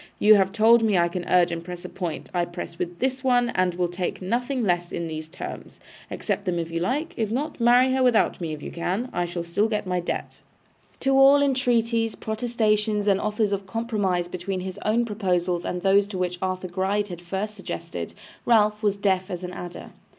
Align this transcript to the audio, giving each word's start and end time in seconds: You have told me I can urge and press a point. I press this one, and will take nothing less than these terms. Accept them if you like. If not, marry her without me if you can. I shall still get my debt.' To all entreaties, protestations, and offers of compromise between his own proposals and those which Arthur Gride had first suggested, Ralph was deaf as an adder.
You 0.17 0.33
have 0.33 0.51
told 0.51 0.81
me 0.81 0.97
I 0.97 1.07
can 1.09 1.29
urge 1.29 1.51
and 1.51 1.63
press 1.63 1.85
a 1.85 1.87
point. 1.87 2.31
I 2.33 2.43
press 2.43 2.75
this 2.97 3.23
one, 3.23 3.49
and 3.49 3.75
will 3.75 3.87
take 3.87 4.19
nothing 4.19 4.63
less 4.63 4.89
than 4.89 5.07
these 5.07 5.27
terms. 5.27 5.79
Accept 6.09 6.45
them 6.45 6.57
if 6.57 6.71
you 6.71 6.79
like. 6.79 7.13
If 7.17 7.29
not, 7.29 7.59
marry 7.59 7.91
her 7.93 8.01
without 8.01 8.41
me 8.41 8.51
if 8.51 8.63
you 8.63 8.71
can. 8.71 9.09
I 9.13 9.25
shall 9.25 9.43
still 9.43 9.67
get 9.67 9.85
my 9.85 9.99
debt.' 9.99 10.41
To 11.01 11.13
all 11.15 11.39
entreaties, 11.43 12.15
protestations, 12.15 13.05
and 13.05 13.21
offers 13.21 13.53
of 13.53 13.67
compromise 13.67 14.27
between 14.27 14.61
his 14.61 14.79
own 14.83 15.05
proposals 15.05 15.65
and 15.65 15.83
those 15.83 16.11
which 16.15 16.39
Arthur 16.41 16.67
Gride 16.69 17.09
had 17.09 17.21
first 17.21 17.53
suggested, 17.53 18.15
Ralph 18.43 18.81
was 18.81 18.97
deaf 18.97 19.29
as 19.29 19.43
an 19.43 19.53
adder. 19.53 19.91